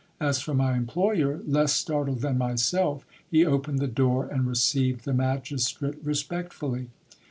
As 0.19 0.41
for 0.41 0.55
my 0.55 0.75
employer, 0.75 1.41
less 1.45 1.73
startled 1.73 2.21
than 2.21 2.39
myself, 2.39 3.05
he 3.29 3.45
opened 3.45 3.77
the 3.77 3.85
door, 3.87 4.25
and 4.25 4.47
received 4.47 5.05
the 5.05 5.13
magis 5.13 5.69
trate 5.71 6.03
respectfully. 6.03 6.89